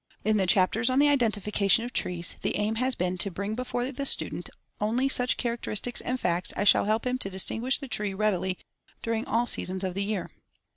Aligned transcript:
In 0.25 0.37
the 0.37 0.47
chapters 0.47 0.89
on 0.89 0.97
the 0.97 1.09
identification 1.09 1.85
of 1.85 1.93
trees, 1.93 2.35
the 2.41 2.55
aim 2.55 2.73
has 2.81 2.95
been 2.95 3.19
to 3.19 3.29
bring 3.29 3.53
before 3.53 3.91
the 3.91 4.05
student 4.07 4.49
only 4.79 5.07
such 5.07 5.37
characters 5.37 5.79
and 6.03 6.19
facts 6.19 6.51
as 6.53 6.67
shall 6.67 6.85
help 6.85 7.05
him 7.05 7.19
to 7.19 7.29
distinguish 7.29 7.77
the 7.77 7.87
tree 7.87 8.15
readily 8.15 8.57
during 9.03 9.27
all 9.27 9.45
seasons 9.45 9.83
of 9.83 9.93
the 9.93 10.03
year. 10.03 10.31